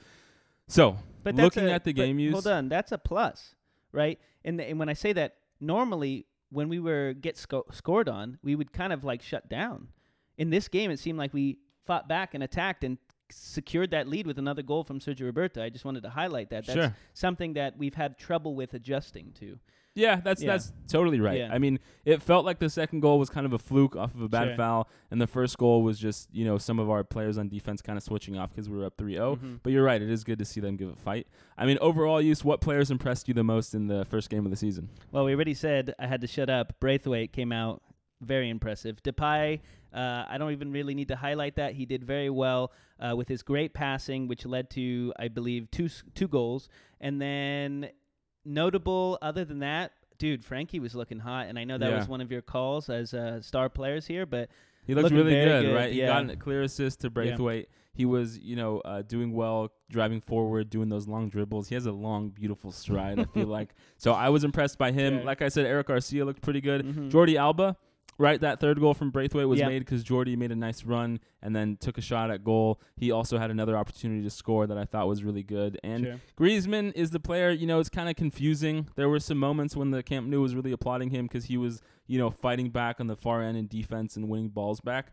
So 0.66 0.96
But 1.22 1.36
that's 1.36 1.44
looking 1.56 1.68
a- 1.70 1.72
at 1.72 1.84
the 1.84 1.92
game 1.92 2.18
use, 2.18 2.32
Hold 2.32 2.48
on, 2.48 2.68
that's 2.68 2.90
a 2.92 2.98
plus, 2.98 3.54
right? 3.92 4.18
And, 4.44 4.58
the, 4.58 4.64
and 4.68 4.78
when 4.78 4.88
I 4.88 4.94
say 4.94 5.12
that, 5.14 5.36
normally 5.60 6.26
when 6.50 6.68
we 6.68 6.78
were 6.80 7.14
get 7.14 7.36
sco- 7.36 7.66
scored 7.72 8.08
on, 8.08 8.38
we 8.42 8.54
would 8.56 8.72
kind 8.72 8.92
of 8.92 9.04
like 9.04 9.22
shut 9.22 9.48
down. 9.48 9.88
In 10.38 10.50
this 10.50 10.68
game, 10.68 10.90
it 10.90 10.98
seemed 10.98 11.18
like 11.18 11.34
we 11.34 11.58
fought 11.84 12.08
back 12.08 12.32
and 12.34 12.42
attacked 12.42 12.84
and 12.84 12.96
secured 13.30 13.90
that 13.90 14.08
lead 14.08 14.26
with 14.26 14.38
another 14.38 14.62
goal 14.62 14.84
from 14.84 15.00
Sergio 15.00 15.26
Roberto. 15.26 15.62
I 15.62 15.68
just 15.68 15.84
wanted 15.84 16.02
to 16.04 16.10
highlight 16.10 16.48
that. 16.50 16.64
That's 16.66 16.78
Sure. 16.78 16.96
something 17.12 17.52
that 17.54 17.76
we've 17.76 17.94
had 17.94 18.16
trouble 18.18 18.54
with 18.54 18.72
adjusting 18.72 19.32
to. 19.40 19.58
Yeah, 19.94 20.20
that's 20.20 20.42
Yeah. 20.42 20.52
that's 20.52 20.72
totally 20.86 21.18
right. 21.20 21.38
Yeah. 21.38 21.52
I 21.52 21.58
mean, 21.58 21.80
it 22.04 22.22
felt 22.22 22.44
like 22.44 22.60
the 22.60 22.70
second 22.70 23.00
goal 23.00 23.18
was 23.18 23.28
kind 23.30 23.44
of 23.44 23.52
a 23.52 23.58
fluke 23.58 23.96
off 23.96 24.14
of 24.14 24.22
a 24.22 24.28
bad 24.28 24.48
Sure. 24.48 24.56
foul, 24.56 24.88
and 25.10 25.20
the 25.20 25.26
first 25.26 25.58
goal 25.58 25.82
was 25.82 25.98
just 25.98 26.32
you 26.32 26.44
know 26.44 26.56
some 26.56 26.78
of 26.78 26.88
our 26.88 27.02
players 27.02 27.36
on 27.36 27.48
defense 27.48 27.82
kind 27.82 27.96
of 27.96 28.02
switching 28.04 28.38
off 28.38 28.50
because 28.50 28.70
we 28.70 28.78
were 28.78 28.84
up 28.84 28.96
3-0. 28.96 29.36
Mhm. 29.36 29.58
But 29.62 29.72
you're 29.72 29.82
right; 29.84 30.00
it 30.00 30.08
is 30.08 30.22
good 30.22 30.38
to 30.38 30.44
see 30.44 30.60
them 30.60 30.76
give 30.76 30.88
a 30.88 30.94
fight. 30.94 31.26
I 31.56 31.66
mean, 31.66 31.78
overall 31.80 32.22
use, 32.22 32.44
what 32.44 32.60
players 32.60 32.90
impressed 32.92 33.26
you 33.26 33.34
the 33.34 33.42
most 33.42 33.74
in 33.74 33.88
the 33.88 34.04
first 34.04 34.30
game 34.30 34.44
of 34.44 34.50
the 34.52 34.56
season? 34.56 34.88
Well, 35.10 35.24
we 35.24 35.34
already 35.34 35.54
said 35.54 35.92
I 35.98 36.06
had 36.06 36.20
to 36.20 36.28
shut 36.28 36.48
up. 36.48 36.78
Braithwaite 36.78 37.32
came 37.32 37.50
out 37.50 37.82
very 38.20 38.48
impressive. 38.50 39.02
Depay, 39.02 39.60
uh, 39.94 40.24
I 40.28 40.36
don't 40.38 40.52
even 40.52 40.72
really 40.72 40.94
need 40.94 41.08
to 41.08 41.16
highlight 41.16 41.56
that. 41.56 41.74
He 41.74 41.86
did 41.86 42.04
very 42.04 42.30
well 42.30 42.72
uh, 43.00 43.14
with 43.16 43.28
his 43.28 43.42
great 43.42 43.74
passing, 43.74 44.28
which 44.28 44.44
led 44.44 44.70
to, 44.70 45.12
I 45.18 45.28
believe, 45.28 45.70
two 45.70 45.88
two 46.14 46.28
goals. 46.28 46.68
And 47.00 47.20
then 47.22 47.90
notable, 48.44 49.18
other 49.22 49.44
than 49.44 49.60
that, 49.60 49.92
dude, 50.18 50.42
Frenkie 50.44 50.80
was 50.80 50.94
looking 50.94 51.18
hot. 51.18 51.46
And 51.46 51.58
I 51.58 51.64
know 51.64 51.78
that 51.78 51.90
Yeah. 51.90 51.96
was 51.98 52.08
one 52.08 52.20
of 52.20 52.30
your 52.30 52.42
calls 52.42 52.88
as 52.90 53.14
uh, 53.14 53.40
star 53.40 53.68
players 53.68 54.06
here, 54.06 54.26
but 54.26 54.48
He 54.86 54.94
looked 54.94 55.10
really 55.10 55.30
good, 55.32 55.66
good, 55.66 55.74
right? 55.74 55.92
He 55.92 56.00
got 56.00 56.28
a 56.30 56.36
clear 56.36 56.62
assist 56.62 57.00
to 57.02 57.10
Braithwaite. 57.10 57.68
He 57.92 58.04
was, 58.04 58.38
you 58.38 58.54
know, 58.54 58.78
uh, 58.80 59.02
doing 59.02 59.32
well, 59.32 59.72
driving 59.90 60.20
forward, 60.20 60.70
doing 60.70 60.88
those 60.88 61.08
long 61.08 61.28
dribbles. 61.28 61.68
He 61.68 61.74
has 61.74 61.86
a 61.86 61.92
long, 61.92 62.28
beautiful 62.30 62.70
stride. 62.70 63.18
I 63.18 63.24
feel 63.24 63.46
like 63.58 63.74
so. 63.96 64.12
I 64.12 64.28
was 64.28 64.44
impressed 64.44 64.78
by 64.78 64.92
him. 64.92 65.18
Yeah. 65.18 65.24
Like 65.24 65.42
I 65.42 65.48
said, 65.48 65.66
Eric 65.66 65.88
Garcia 65.88 66.24
looked 66.24 66.40
pretty 66.40 66.60
good. 66.60 66.86
Mhm. 66.86 67.10
Jordi 67.10 67.34
Alba, 67.36 67.76
right? 68.18 68.40
That 68.40 68.58
third 68.60 68.80
goal 68.80 68.94
from 68.94 69.10
Braithwaite 69.10 69.46
was 69.48 69.60
Yeah. 69.60 69.68
made 69.68 69.78
because 69.80 70.02
Jordi 70.04 70.36
made 70.36 70.50
a 70.50 70.56
nice 70.56 70.84
run 70.84 71.20
and 71.40 71.54
then 71.54 71.76
took 71.76 71.98
a 71.98 72.00
shot 72.00 72.30
at 72.30 72.42
goal. 72.44 72.80
He 72.96 73.10
also 73.12 73.38
had 73.38 73.50
another 73.50 73.76
opportunity 73.76 74.22
to 74.24 74.30
score 74.30 74.66
that 74.66 74.76
I 74.76 74.84
thought 74.84 75.06
was 75.06 75.22
really 75.22 75.42
good. 75.44 75.78
And 75.84 76.04
Sure. 76.04 76.20
Griezmann 76.36 76.92
is 76.94 77.10
the 77.12 77.20
player, 77.20 77.50
you 77.50 77.66
know, 77.66 77.78
it's 77.78 77.88
kind 77.88 78.08
of 78.08 78.16
confusing. 78.16 78.88
There 78.96 79.08
were 79.08 79.20
some 79.20 79.38
moments 79.38 79.76
when 79.76 79.92
the 79.92 80.02
Camp 80.02 80.26
Nou 80.26 80.40
was 80.40 80.54
really 80.54 80.72
applauding 80.72 81.10
him 81.10 81.26
because 81.26 81.44
he 81.44 81.56
was, 81.56 81.80
you 82.06 82.18
know, 82.18 82.30
fighting 82.30 82.70
back 82.70 83.00
on 83.00 83.06
the 83.06 83.16
far 83.16 83.42
end 83.42 83.56
in 83.56 83.66
defense 83.68 84.16
and 84.16 84.28
winning 84.28 84.48
balls 84.48 84.80
back. 84.80 85.12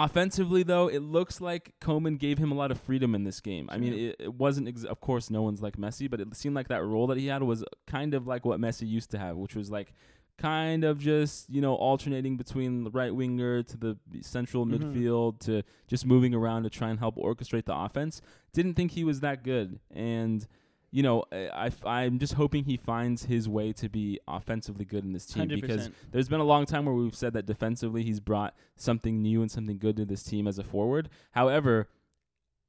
Offensively, 0.00 0.62
though, 0.62 0.86
it 0.86 1.00
looks 1.02 1.40
like 1.40 1.74
Koeman 1.80 2.20
gave 2.20 2.38
him 2.38 2.52
a 2.52 2.54
lot 2.54 2.70
of 2.70 2.80
freedom 2.80 3.16
in 3.16 3.24
this 3.24 3.40
game. 3.40 3.68
I 3.68 3.78
mean, 3.78 3.92
it, 3.94 4.16
it 4.20 4.34
wasn't, 4.34 4.68
ex- 4.68 4.84
of 4.84 5.00
course, 5.00 5.28
no 5.28 5.42
one's 5.42 5.60
like 5.60 5.76
Messi, 5.76 6.08
but 6.08 6.20
it 6.20 6.36
seemed 6.36 6.54
like 6.54 6.68
that 6.68 6.84
role 6.84 7.08
that 7.08 7.18
he 7.18 7.26
had 7.26 7.42
was 7.42 7.64
kind 7.88 8.14
of 8.14 8.24
like 8.28 8.44
what 8.44 8.60
Messi 8.60 8.86
used 8.88 9.10
to 9.10 9.18
have, 9.18 9.36
which 9.36 9.56
was 9.56 9.72
like 9.72 9.92
kind 10.38 10.84
of 10.84 10.98
just, 10.98 11.50
you 11.50 11.60
know, 11.60 11.74
alternating 11.74 12.36
between 12.36 12.84
the 12.84 12.90
right 12.90 13.14
winger 13.14 13.62
to 13.62 13.76
the 13.76 13.96
central 14.22 14.64
Mhm. 14.64 14.78
midfield 14.78 15.40
to 15.40 15.62
just 15.88 16.06
moving 16.06 16.34
around 16.34 16.62
to 16.62 16.70
try 16.70 16.88
and 16.90 16.98
help 16.98 17.16
orchestrate 17.16 17.64
the 17.64 17.76
offense. 17.76 18.22
Didn't 18.52 18.74
think 18.74 18.92
he 18.92 19.04
was 19.04 19.20
that 19.20 19.42
good. 19.42 19.80
And, 19.90 20.46
you 20.90 21.02
know, 21.02 21.24
I, 21.32 21.70
I, 21.84 22.04
am 22.04 22.18
just 22.18 22.34
hoping 22.34 22.64
he 22.64 22.76
finds 22.76 23.24
his 23.24 23.48
way 23.48 23.72
to 23.74 23.88
be 23.88 24.20
offensively 24.26 24.84
good 24.84 25.04
in 25.04 25.12
this 25.12 25.26
team 25.26 25.40
Hundred 25.40 25.60
because 25.60 25.90
there's 26.12 26.28
been 26.28 26.40
a 26.40 26.44
long 26.44 26.64
time 26.64 26.86
where 26.86 26.94
we've 26.94 27.14
said 27.14 27.32
that 27.34 27.44
defensively 27.44 28.04
he's 28.04 28.20
brought 28.20 28.54
something 28.76 29.20
new 29.20 29.42
and 29.42 29.50
something 29.50 29.78
good 29.78 29.96
to 29.96 30.04
this 30.04 30.22
team 30.22 30.46
as 30.46 30.58
a 30.58 30.64
forward. 30.64 31.10
However, 31.32 31.88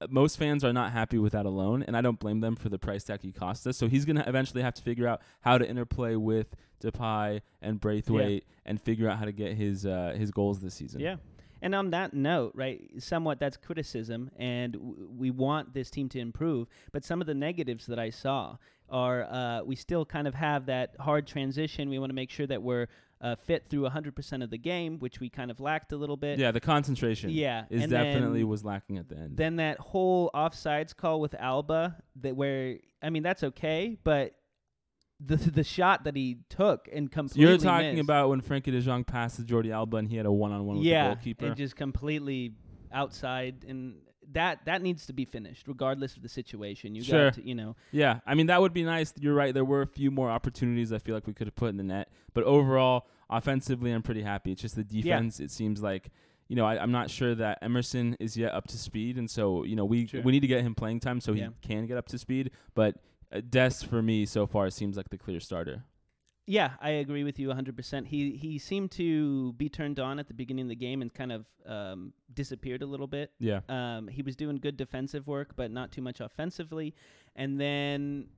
most 0.09 0.37
fans 0.37 0.63
are 0.63 0.73
not 0.73 0.91
happy 0.91 1.17
with 1.17 1.33
that 1.33 1.45
alone, 1.45 1.83
and 1.83 1.97
I 1.97 2.01
don't 2.01 2.19
blame 2.19 2.39
them 2.39 2.55
for 2.55 2.69
the 2.69 2.79
price 2.79 3.03
tag 3.03 3.21
he 3.21 3.31
cost 3.31 3.67
us. 3.67 3.77
So 3.77 3.87
he's 3.87 4.05
going 4.05 4.15
to 4.15 4.27
eventually 4.27 4.61
have 4.61 4.73
to 4.75 4.81
figure 4.81 5.07
out 5.07 5.21
how 5.41 5.57
to 5.57 5.67
interplay 5.67 6.15
with 6.15 6.55
Depay 6.81 7.41
and 7.61 7.79
Braithwaite 7.79 8.45
and 8.65 8.81
figure 8.81 9.09
out 9.09 9.17
how 9.17 9.25
to 9.25 9.31
get 9.31 9.55
his 9.55 9.85
uh, 9.85 10.15
his 10.17 10.31
goals 10.31 10.61
this 10.61 10.73
season. 10.73 11.01
Yeah. 11.01 11.17
And 11.61 11.75
on 11.75 11.89
that 11.89 12.13
note, 12.13 12.53
right, 12.55 12.81
somewhat 12.99 13.39
that's 13.39 13.57
criticism, 13.57 14.31
and 14.37 14.73
w- 14.73 15.09
we 15.17 15.29
want 15.29 15.73
this 15.73 15.89
team 15.89 16.07
to 16.09 16.19
improve. 16.19 16.69
But 16.93 17.03
some 17.03 17.19
of 17.19 17.27
the 17.27 17.33
negatives 17.33 17.85
that 17.87 17.99
I 17.99 18.11
saw 18.11 18.55
are 18.89 19.23
uh, 19.23 19.63
we 19.63 19.75
still 19.75 20.05
kind 20.05 20.27
of 20.27 20.33
have 20.35 20.67
that 20.67 20.95
hard 20.99 21.27
transition. 21.27 21.89
We 21.89 21.99
want 21.99 22.11
to 22.11 22.15
make 22.15 22.31
sure 22.31 22.47
that 22.47 22.63
we're 22.63 22.87
uh, 23.21 23.35
fit 23.35 23.65
through 23.65 23.81
100% 23.89 24.43
of 24.43 24.49
the 24.49 24.57
game, 24.57 24.97
which 24.99 25.19
we 25.19 25.29
kind 25.29 25.51
of 25.51 25.59
lacked 25.59 25.91
a 25.91 25.97
little 25.97 26.15
bit. 26.17 26.39
Yeah, 26.39 26.51
the 26.51 26.61
concentration 26.61 27.29
Yeah, 27.31 27.65
is 27.69 27.83
and 27.83 27.91
definitely 27.91 28.43
was 28.43 28.63
lacking 28.63 28.97
at 28.97 29.09
the 29.09 29.15
end. 29.17 29.35
then 29.37 29.57
that 29.57 29.77
whole 29.79 30.29
offsides 30.33 30.95
call 30.95 31.19
with 31.19 31.35
Alba 31.35 31.97
that 32.21 32.35
where 32.35 32.77
I 33.01 33.09
mean 33.09 33.23
that's 33.23 33.43
okay, 33.43 33.97
but 34.03 34.35
the 35.19 35.35
the 35.59 35.63
shot 35.65 36.05
that 36.05 36.15
he 36.15 36.37
took 36.49 36.87
and 36.93 37.11
completely 37.11 37.49
You're 37.49 37.57
talking 37.57 37.95
missed, 37.95 38.03
about 38.05 38.29
when 38.29 38.41
Frenkie 38.41 38.71
De 38.71 38.79
Jong 38.79 39.03
passed 39.03 39.35
to 39.35 39.41
Jordi 39.41 39.71
Alba 39.71 39.97
and 39.97 40.07
he 40.07 40.15
had 40.15 40.25
a 40.25 40.31
one-on-one 40.31 40.77
with 40.77 40.85
yeah, 40.85 41.09
the 41.09 41.15
goalkeeper. 41.15 41.45
and 41.47 41.55
just 41.57 41.75
completely 41.75 42.53
outside 42.93 43.65
and 43.67 43.95
that 44.33 44.65
that 44.65 44.81
needs 44.81 45.05
to 45.07 45.13
be 45.13 45.25
finished 45.25 45.67
regardless 45.67 46.15
of 46.15 46.21
the 46.23 46.29
situation. 46.29 46.95
You 46.95 47.03
Sure. 47.03 47.25
got 47.27 47.33
to, 47.35 47.47
you 47.47 47.55
know. 47.55 47.75
Yeah, 47.91 48.19
I 48.25 48.35
mean 48.35 48.47
that 48.47 48.61
would 48.61 48.73
be 48.73 48.83
nice. 48.83 49.13
You're 49.19 49.33
right. 49.33 49.53
There 49.53 49.65
were 49.65 49.81
a 49.81 49.87
few 49.87 50.11
more 50.11 50.29
opportunities 50.29 50.91
I 50.93 50.97
feel 50.99 51.15
like 51.15 51.27
we 51.27 51.33
could 51.33 51.47
have 51.47 51.55
put 51.55 51.69
in 51.69 51.77
the 51.77 51.83
net, 51.83 52.11
but 52.33 52.43
overall, 52.43 53.07
offensively, 53.29 53.91
I'm 53.91 54.01
pretty 54.03 54.21
happy. 54.21 54.51
It's 54.51 54.61
just 54.61 54.75
the 54.75 54.83
defense. 54.83 55.39
It 55.39 55.51
seems 55.51 55.81
like 55.81 56.09
you 56.47 56.55
know 56.55 56.65
I, 56.65 56.81
I'm 56.81 56.91
not 56.91 57.09
sure 57.09 57.35
that 57.35 57.59
Emerson 57.61 58.15
is 58.19 58.35
yet 58.37 58.53
up 58.53 58.67
to 58.67 58.77
speed, 58.77 59.17
and 59.17 59.29
so 59.29 59.63
you 59.63 59.75
know 59.75 59.85
we 59.85 60.07
Sure. 60.07 60.21
we 60.21 60.31
need 60.31 60.39
to 60.41 60.47
get 60.47 60.61
him 60.61 60.75
playing 60.75 60.99
time 60.99 61.21
so 61.21 61.33
Yeah. 61.33 61.49
he 61.61 61.67
can 61.67 61.85
get 61.85 61.97
up 61.97 62.07
to 62.09 62.17
speed. 62.17 62.51
But 62.75 62.95
uh, 63.31 63.41
Dest 63.47 63.85
for 63.85 64.01
me 64.01 64.25
so 64.25 64.47
far 64.47 64.69
seems 64.71 64.97
like 64.97 65.09
the 65.09 65.17
clear 65.17 65.39
starter. 65.39 65.83
Yeah, 66.51 66.71
I 66.81 66.89
agree 66.89 67.23
with 67.23 67.37
you 67.37 67.49
100%. 67.49 68.07
He 68.07 68.31
he 68.31 68.57
seemed 68.57 68.89
to 68.93 69.53
be 69.53 69.69
turned 69.69 69.99
on 69.99 70.17
at 70.17 70.27
the 70.27 70.33
beginning 70.33 70.65
of 70.65 70.69
the 70.69 70.75
game 70.75 71.03
and 71.03 71.13
kind 71.13 71.31
of 71.31 71.45
um, 71.67 72.11
disappeared 72.33 72.81
a 72.81 72.87
little 72.87 73.05
bit. 73.05 73.31
Yeah, 73.37 73.59
Um, 73.69 74.07
he 74.07 74.23
was 74.23 74.35
doing 74.35 74.55
good 74.55 74.75
defensive 74.75 75.27
work, 75.27 75.55
but 75.55 75.69
not 75.69 75.91
too 75.91 76.01
much 76.01 76.21
offensively. 76.21 76.95
And 77.35 77.61
then 77.61 78.29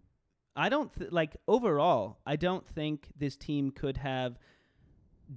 I 0.58 0.68
don't 0.68 0.94
th- 0.94 1.14
like 1.14 1.38
overall. 1.48 2.18
I 2.26 2.36
don't 2.36 2.68
think 2.68 3.08
this 3.18 3.38
team 3.38 3.72
could 3.72 3.96
have 3.96 4.38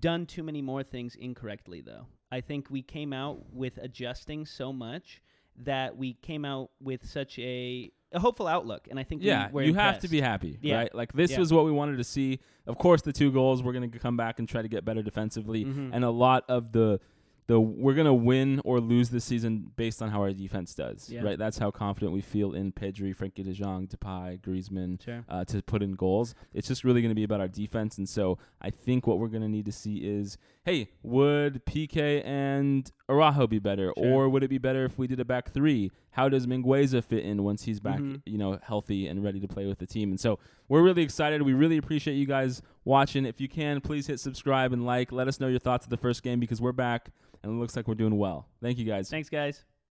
done 0.00 0.26
too 0.26 0.42
many 0.42 0.60
more 0.60 0.82
things 0.82 1.14
incorrectly, 1.14 1.80
though. 1.80 2.08
I 2.32 2.40
think 2.40 2.70
we 2.70 2.82
came 2.82 3.12
out 3.12 3.52
with 3.52 3.78
adjusting 3.78 4.46
so 4.46 4.72
much 4.72 5.22
that 5.62 5.96
we 5.96 6.14
came 6.14 6.44
out 6.44 6.70
with 6.80 7.08
such 7.08 7.38
a, 7.38 7.92
a 8.14 8.20
hopeful 8.20 8.46
outlook, 8.46 8.86
and 8.90 8.98
I 8.98 9.02
think 9.02 9.22
yeah. 9.22 9.48
we 9.48 9.52
were 9.52 9.62
you 9.64 9.74
have 9.74 9.98
to 10.00 10.08
be 10.08 10.20
happy, 10.20 10.58
Yeah. 10.62 10.76
right? 10.76 10.94
Like 10.94 11.12
this 11.12 11.32
Yeah. 11.32 11.40
was 11.40 11.52
what 11.52 11.64
we 11.64 11.72
wanted 11.72 11.96
to 11.98 12.04
see. 12.04 12.40
Of 12.66 12.78
course, 12.78 13.02
the 13.02 13.12
two 13.12 13.30
goals 13.32 13.62
we're 13.62 13.72
going 13.72 13.90
to 13.90 13.98
come 13.98 14.16
back 14.16 14.38
and 14.38 14.48
try 14.48 14.62
to 14.62 14.68
get 14.68 14.84
better 14.84 15.02
defensively. 15.02 15.64
Mhm. 15.64 15.90
and 15.92 16.04
a 16.04 16.10
lot 16.10 16.44
of 16.48 16.72
the 16.72 17.00
the 17.46 17.60
we're 17.60 17.94
gonna 17.94 18.14
win 18.14 18.60
or 18.64 18.80
lose 18.80 19.10
this 19.10 19.24
season 19.24 19.70
based 19.76 20.00
on 20.00 20.08
how 20.10 20.20
our 20.22 20.32
defense 20.32 20.74
does. 20.74 21.10
Yeah. 21.10 21.22
Right, 21.22 21.38
that's 21.38 21.58
how 21.58 21.70
confident 21.70 22.12
we 22.12 22.22
feel 22.22 22.54
in 22.54 22.72
Pedri, 22.72 23.14
Frenkie 23.14 23.44
De 23.44 23.52
Jong, 23.52 23.86
Depay, 23.86 24.40
Griezmann 24.40 25.02
Sure. 25.02 25.24
uh, 25.28 25.44
to 25.46 25.62
put 25.62 25.82
in 25.82 25.92
goals. 25.92 26.34
It's 26.54 26.66
just 26.68 26.84
really 26.84 27.02
gonna 27.02 27.14
be 27.14 27.24
about 27.24 27.40
our 27.40 27.48
defense, 27.48 27.98
and 27.98 28.08
so 28.08 28.38
I 28.62 28.70
think 28.70 29.06
what 29.06 29.18
we're 29.18 29.28
gonna 29.28 29.48
need 29.48 29.66
to 29.66 29.72
see 29.72 29.96
is, 29.98 30.38
hey, 30.64 30.88
would 31.02 31.64
Piqué 31.66 32.24
and 32.24 32.90
Araujo 33.10 33.46
be 33.46 33.58
better, 33.58 33.92
Sure. 33.98 34.06
or 34.06 34.28
would 34.30 34.42
it 34.42 34.48
be 34.48 34.58
better 34.58 34.84
if 34.86 34.96
we 34.98 35.06
did 35.06 35.20
a 35.20 35.24
back 35.24 35.50
three? 35.52 35.90
How 36.12 36.28
does 36.28 36.46
Mingueza 36.46 37.02
fit 37.04 37.24
in 37.24 37.42
once 37.42 37.64
he's 37.64 37.80
back, 37.80 37.98
Mhm. 37.98 38.22
you 38.24 38.38
know, 38.38 38.58
healthy 38.62 39.06
and 39.08 39.22
ready 39.22 39.40
to 39.40 39.48
play 39.48 39.66
with 39.66 39.78
the 39.78 39.86
team? 39.86 40.10
And 40.10 40.18
so 40.20 40.38
we're 40.68 40.82
really 40.82 41.02
excited. 41.02 41.42
We 41.42 41.52
really 41.52 41.76
appreciate 41.76 42.14
you 42.14 42.24
guys 42.26 42.62
watching. 42.84 43.26
If 43.26 43.40
you 43.40 43.48
can, 43.48 43.80
please 43.80 44.06
hit 44.06 44.20
subscribe 44.20 44.72
and 44.72 44.84
like. 44.84 45.12
Let 45.12 45.28
us 45.28 45.40
know 45.40 45.48
your 45.48 45.58
thoughts 45.58 45.86
of 45.86 45.90
the 45.90 45.96
first 45.96 46.22
game 46.22 46.40
because 46.40 46.60
we're 46.60 46.72
back 46.72 47.10
and 47.42 47.52
it 47.52 47.56
looks 47.56 47.76
like 47.76 47.88
we're 47.88 47.94
doing 47.94 48.16
well. 48.16 48.48
Thank 48.62 48.78
you 48.78 48.84
guys. 48.84 49.10
Thanks, 49.10 49.28
guys. 49.28 49.64